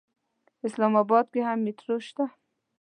[0.67, 2.25] اسلام اباد کې هم مېټرو شته.